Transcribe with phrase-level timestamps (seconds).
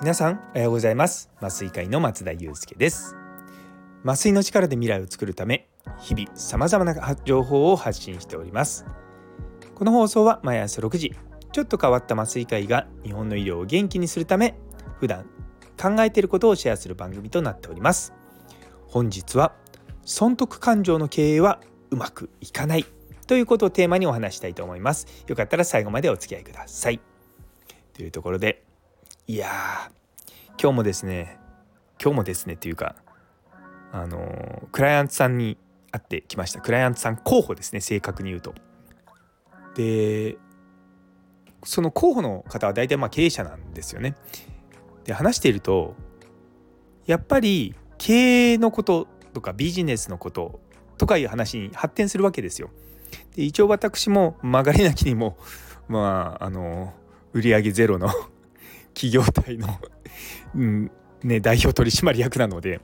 [0.00, 1.30] 皆さんおはようございます。
[1.38, 3.16] 麻酔会の松田祐介です。
[4.04, 5.68] 麻酔の力で未来を作るため
[6.00, 8.84] 日々様々な情報を発信しております。
[9.76, 11.14] この放送は毎朝6時
[11.52, 14.58] ちょっと変わった麻酔会が日本の医療を元気にするため
[14.98, 15.26] 普段
[15.80, 18.12] 考えていることをシェアする番組となっております。
[18.88, 19.52] 本日は
[20.04, 21.60] 損得感情の経営は
[21.90, 22.95] うまくいかない。
[23.26, 27.00] ということをテーマにお話したいと思いますよかったら最後までお付き合いください
[27.94, 28.62] というところで
[29.26, 29.90] いや
[30.60, 31.38] 今日もですね
[32.00, 32.94] 今日もですねっていうか
[33.92, 35.56] あのクライアントさんに
[35.90, 38.54] 会ってきましたクライアントさん候補ですね正確に言うと。
[39.74, 40.36] で
[41.64, 44.14] その候補の方は大体まあ経営者なんですよね。
[45.04, 45.94] で話していると
[47.06, 50.60] やっぱり経営のこととかビジネスのこと
[50.98, 52.70] とかいう話に発展するわけですよ。
[53.34, 55.36] で一応私も曲がりなきにも
[55.88, 56.94] まああの
[57.32, 58.08] 売上ゼロの
[58.94, 59.68] 企業体の
[60.54, 60.90] うん
[61.22, 62.80] ね、代表取締役なので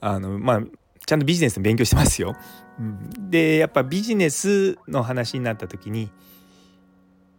[0.00, 0.60] あのまあ
[1.06, 2.36] ちゃんとビジネスの勉強してますよ。
[2.78, 6.10] うんでやっぱビジネスの話になった時に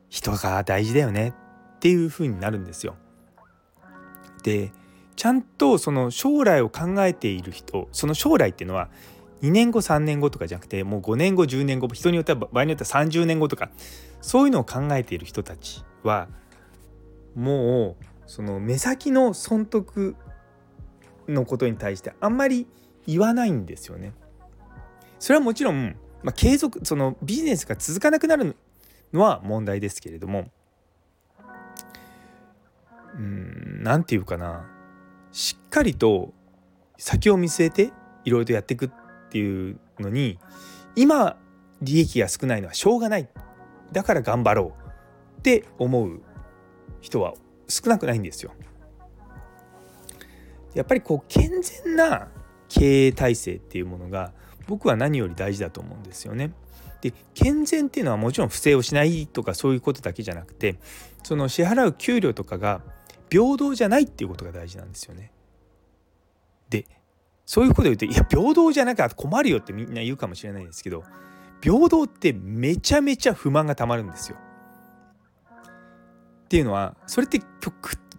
[0.10, 1.34] 人が大事だよね
[1.76, 2.96] っていう風になるんですよ。
[4.44, 4.72] で
[5.16, 8.90] ちゃんとその将来を考えている人その将来っていうのは
[9.42, 13.70] 2年後3年後とかじゃなくてもう5年後10年後人によっては場合によっては30年後とか
[14.22, 16.28] そういうのを考えている人たちは
[17.36, 20.16] もうその目先の損得
[21.28, 22.68] のことに対してあんまり
[23.06, 24.14] 言わないんですよね。
[25.20, 28.56] それはもちろん、まあ、継続そのビジネスが続かなくなる
[29.14, 30.52] のは問題ですけれども
[33.16, 34.68] うん何て言うかな
[35.32, 36.34] しっかりと
[36.98, 37.92] 先を見据えて
[38.26, 38.92] いろいろとやっていくっ
[39.30, 40.40] ていうのに
[40.96, 41.38] 今
[41.82, 43.30] 利益が少ないのはしょうがない
[43.92, 46.22] だから頑張ろうって思う
[47.02, 47.34] 人は
[47.68, 48.54] 少なくないんですよ。
[50.74, 52.28] やっぱりこう健全な
[52.70, 54.34] 経営体制っていうものが
[54.68, 56.52] 僕は何より大事だと思うんですよね。
[57.02, 60.78] で健全っていうのはもちろん不正をしないとかそういうことだけじゃなくて
[61.24, 62.82] その支払う給料とかが
[63.30, 65.32] 平等じゃないっていうことが大事なんですよね。
[66.70, 66.86] で
[67.48, 71.04] そういうこと言うといや平等じゃなきゃ困るよってみんな言うかもしれないですけど
[71.62, 74.38] 平等ってめちゃめちゃ不満がたまるんですよ。
[76.46, 77.42] っていうのはそれって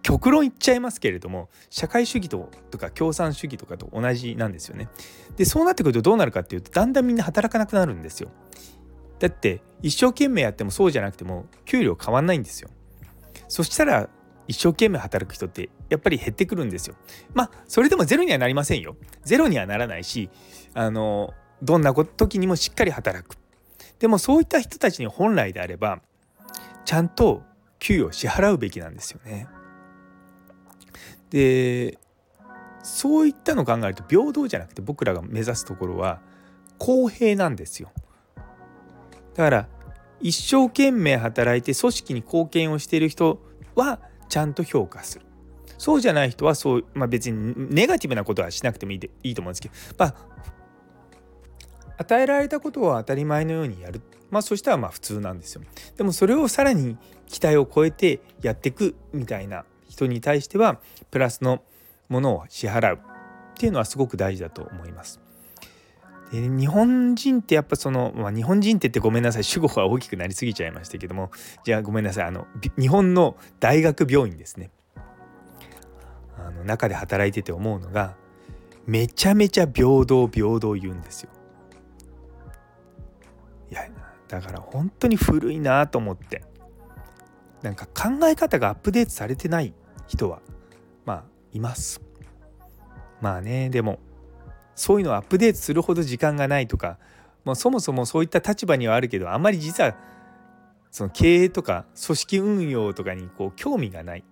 [0.01, 4.89] 極論言っちゃいますけれども社会主義ととか共産主義とかと同じなんですよね。
[5.37, 8.29] でそうなってくるとどうなるかっていうとだんだんみんな働かなくなるんですよ。
[9.19, 12.69] だって一生懸命やってもそうじゃなくても給料変わんないんですよ。
[13.47, 14.09] そしたら
[14.47, 16.95] 一生懸命働く人ってやっぱり減ってくるんですよ。
[17.33, 18.95] まあそれでもゼロにはなりませんよ。
[19.23, 20.29] ゼロにはならないし
[20.73, 23.37] あのどんな時にもしっかり働く。
[23.99, 26.01] でもそういった人たちに本来であれば
[26.85, 27.43] ちゃんと
[27.79, 29.47] 給与を支払うべきなんですよね。
[31.29, 31.97] で
[32.81, 36.21] そういったのを考えると平等じゃなくて僕らが目指すところは
[36.77, 37.91] 公平なんですよ。
[39.35, 39.67] だから
[40.21, 43.41] 一生懸命働いて組織に貢献をしている人
[43.75, 45.25] はちゃんと評価する。
[45.79, 50.15] そうじゃない人はそう、まあ、別にネガティブなことはしなくてもいいでいいと思うんですけど、まあ、
[51.97, 54.01] 与えられたことを当たり前のようにやる。
[54.29, 55.61] まあそしたらまあ普通なんですよ。
[55.97, 56.97] でもそれをさらに
[57.27, 60.79] 期待を超えてやっていくみたいな人に対しては
[61.09, 61.63] プラスの
[62.09, 62.99] ものを支払う。
[62.99, 62.99] っ
[63.59, 65.19] ていうのはすごく大事だと思います。
[66.31, 69.43] で日本人ってやっぱその、まあ、日本人って言ってごめんなさい。
[69.43, 71.31] 主語が大きくなりすぎちゃいましたけども。
[71.63, 72.25] じゃあごめんなさい。
[72.25, 72.47] あの
[72.77, 74.69] 日本の大学病院ですね。
[76.47, 78.15] あの中で働いてて思うのが
[78.85, 81.29] めちゃめちゃ平等平等言うんですよ。
[83.71, 83.87] いや
[84.27, 86.43] だから本当に古いなと思って。
[87.61, 89.73] なんか考え方がアップデートされてない
[90.07, 90.39] 人は
[91.05, 92.01] まあいます。
[93.21, 93.99] まあねでも
[94.75, 96.97] そういうのをアップデートするほど時間がないとか
[97.43, 99.95] もうそもそもそういった立場にはあるけどあんまり実は
[100.89, 104.23] その経営とか組織運用とかにこう興味がない。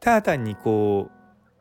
[0.00, 1.20] ただ単にこう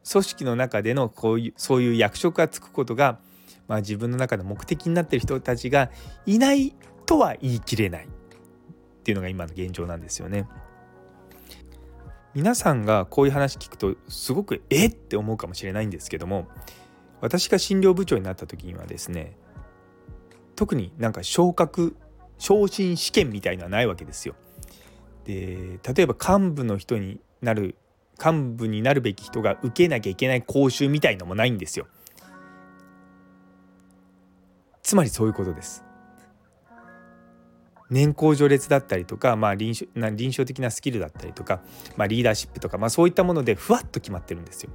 [0.10, 3.20] 組織の中でのこういうそういう役職がつくことが、
[3.68, 5.92] まあ、自分の中の目的になってる人たちが
[6.26, 6.74] いない
[7.06, 8.08] とは言い切れないっ
[9.04, 10.48] ていうのが今の現状なんですよね。
[12.34, 16.48] 皆さんがこういう話聞くとすごくえって思うかもしれないんですけども
[17.22, 19.36] 私が診療部長になった時にはですね
[20.56, 21.98] 特になんか昇格
[22.38, 24.36] 昇進試験みたいのはないわけですよ。
[25.26, 27.76] で例えば幹部の人になる
[28.24, 31.88] 幹部になるべき人が受けなきゃいけない講習みたいのもないんですよ。
[34.82, 35.84] つまりそういうことです。
[37.90, 41.62] 年功序列だったりとか、まあ、臨床臨床的なスキルだったりとか、
[41.98, 44.72] まあ、リーダーシップとか、まあ、そういったものでふわっと決まってるんですよ。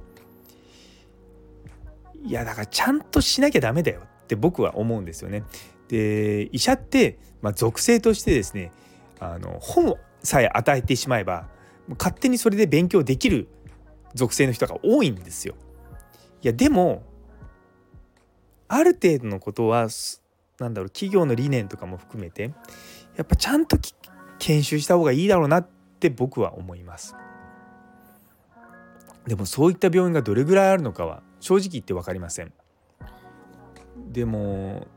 [2.23, 5.43] いやだからちゃんとしなきゃダメだよって僕は思うんですよね。
[5.87, 8.71] で医者って、まあ、属性としてですね
[9.19, 11.47] あの本さえ与えてしまえば
[11.89, 13.47] 勝手にそれで勉強できる
[14.13, 15.55] 属性の人が多いんですよ。
[16.41, 17.03] いやでも
[18.67, 19.87] ある程度のことは
[20.59, 22.53] なんだろう企業の理念とかも含めて
[23.15, 23.77] やっぱちゃんと
[24.39, 25.67] 研修した方がいいだろうなっ
[25.99, 27.15] て僕は思います。
[29.27, 32.53] でもそういった病院がどれぐらいあるのかは正直言って分かりません。
[34.11, 34.87] でも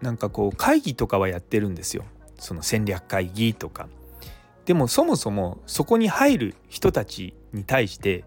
[0.00, 2.04] なんかこう会議とかはやってるんですよ
[2.38, 3.88] その戦略会議とか。
[4.70, 8.22] でもそもそもそこに入る人たちに対して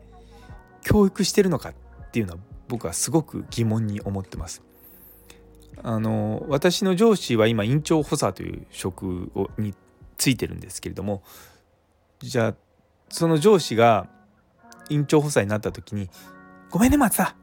[0.83, 1.73] 教育してるのかっ
[2.11, 4.61] ていうのは僕はすごく疑問に思ってます。
[5.81, 9.73] あの私の上司は今院長補佐という職をに
[10.17, 11.23] ついてるんですけれども
[12.19, 12.55] じゃあ
[13.07, 14.09] その上司が
[14.89, 16.09] 院長補佐になった時に
[16.69, 17.37] 「ごめんね松田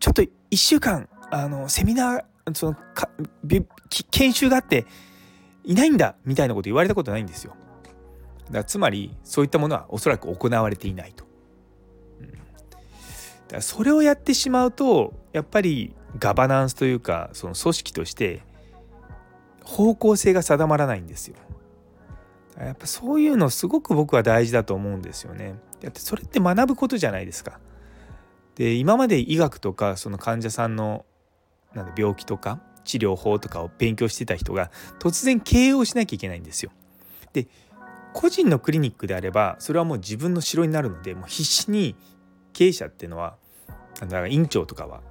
[0.00, 3.08] ちょっと1週間あのセミナーそのか
[4.10, 4.84] 研修があって
[5.64, 7.56] いないんだ」みたいなこと言われたことないんですよ。
[8.50, 11.24] だつまりそういったものはおそらく行われていないと。
[12.20, 12.32] うん、
[13.48, 18.42] だそれをやってしまうとやっぱりガバナンスというかその組織として
[19.62, 21.36] 方向性が定まらないんですよ。
[22.58, 25.56] やっぱそういうのすごく僕は大事だと思うんですよね。
[25.80, 27.58] だってそれって学ぶことじゃないですか。
[28.54, 31.04] で今まで医学とかその患者さんの
[31.74, 34.70] なん病気とか治療法とかを勉強してた人が
[35.00, 36.70] 突然経営をしなきゃいけないんですよ。
[37.32, 37.48] で
[38.14, 41.96] 個人のクリニックであればそれはもう自分の城になるのでもう必死に
[42.52, 43.36] 経営者っていうのは
[44.00, 45.02] だから院長とかは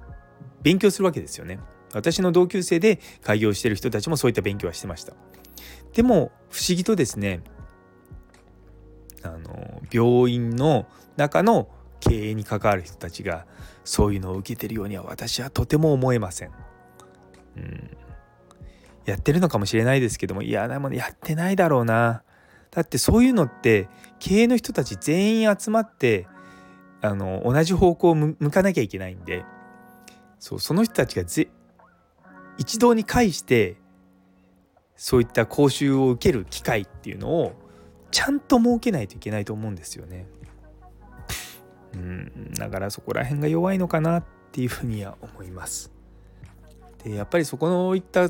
[0.62, 1.60] 勉強するわけですよね。
[1.92, 5.12] 私の同級生で開業してる人たちもそういった勉強はしてました。
[5.92, 7.42] でも不思議とですね
[9.22, 10.86] あの病院の
[11.16, 11.68] 中の
[12.00, 13.46] 経営に関わる人たちが
[13.84, 16.50] そういうのを受けてるようには私はとても思えません。
[17.56, 17.96] うん、
[19.04, 22.22] やってるのかもしれないですけどもいやでもやってないだろうな。
[22.74, 23.88] だってそういうのって
[24.18, 26.26] 経営の人たち全員集まって
[27.00, 29.44] あの同じ方向を向かなきゃいけないんで
[30.38, 31.48] そうその人たちがぜ
[32.58, 33.76] 一堂に会して
[34.96, 37.52] そういった講習を受ける機会っていうのを
[38.10, 40.26] ちゃんと設けないといけないと思うんですよね。
[41.94, 45.92] うんだからそこら辺が弱いのかなっていうふうには思います。
[47.02, 48.28] でやっぱりそこのいった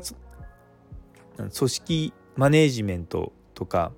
[1.37, 3.91] 組織マネージメントとか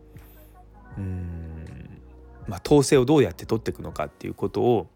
[0.98, 2.02] うん
[2.48, 4.88] まあ統制をどうやって取っていくのかっていうことを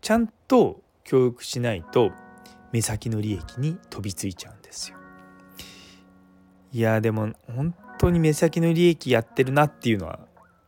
[0.00, 2.10] ちゃんと教育しないと
[2.72, 4.96] 目先の利益に飛びついちゃうんですよ。
[6.72, 10.20] いやでも本当に目先の利益やってるなっていうのは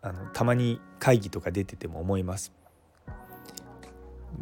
[0.02, 2.52] あのたまに会議とか出てても思います。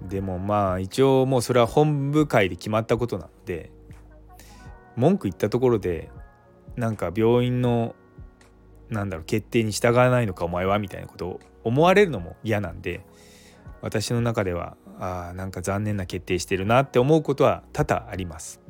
[0.09, 3.71] でもまあ一応もうそれは本部会で決まったことなので
[4.97, 6.11] 文句言ったところで
[6.77, 7.95] なんか病院の
[8.93, 13.05] なんだろう決定に従わないのかお前はみたいなことを思われるのも嫌なんで
[13.81, 18.61] 私の中ではあなんか残念な決定してるなって思うことは多々あります。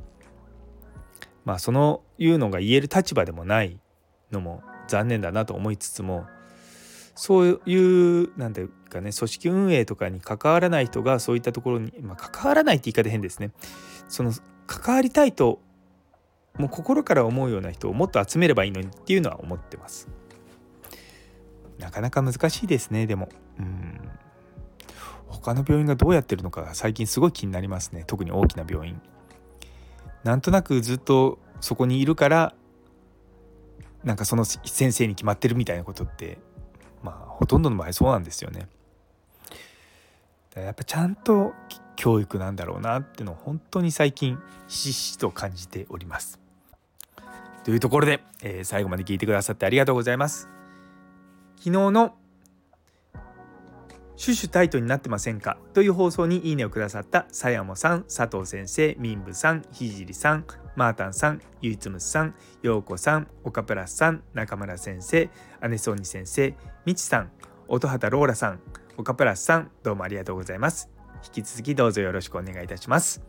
[1.44, 3.80] まあそのいうのが言える立場でもない
[4.30, 6.26] のも残念だなと思いつつも
[7.14, 13.50] そういうなんていうかね組織運営とかに関わらない人がそういったところに、まあ、関わらないって言い方変ですね
[14.08, 14.32] その
[14.66, 15.60] 関わりたいと
[16.58, 20.08] もう心から思うような人をもっと集めればいいのにっていうのは思ってます
[21.82, 24.00] なかなか難しいですねでもうん
[25.26, 29.00] 他の病院がどうやってるのか最近すごい気になりますね特に大きな病院
[30.24, 32.54] なんとなくずっとそこにいるから
[34.04, 36.38] なんかその先生に決まってるみたいなことって
[37.02, 38.68] まあほとんどの場合そうなんですよね。
[40.54, 41.54] やっぱちゃんと
[41.96, 46.40] 教育なんだろうなっていうのを本当に最近ひしひしと感じております。
[47.64, 50.48] というところで、えー、最後まで聞いてくださってありがとうございます。
[51.64, 52.16] 昨日の
[54.16, 55.58] シュシュタイトになってませんか？
[55.74, 65.30] という放送にいいねをくださったさやもさん、佐藤先生、みんぶさん、ひじりさん、マータンさん、ゆいつむさん、ようこさん、岡プラスさん、中村先生、
[65.68, 66.52] 姉ソニ先生、
[66.84, 67.30] みちさん、
[67.68, 68.58] 音畑ローラさん、
[68.96, 70.90] 岡プラスさん、どうもありがとうございます。
[71.24, 73.22] 引き続きどうぞよろしくお願いいたします。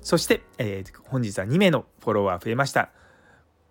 [0.00, 2.90] そして、えー、本日は2名のフォロワー増えました。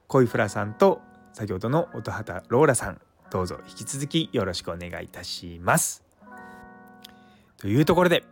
[0.08, 1.02] 恋フラさんと
[1.34, 6.04] 先ほどの音畑ローラさん、どうぞ引き続きよろしくお願いいたします。
[7.58, 8.24] というところで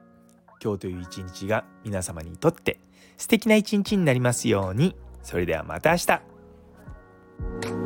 [0.64, 2.80] 今日という一日が皆様にとって
[3.18, 7.85] 素敵な一日になりますようにそれではまた明日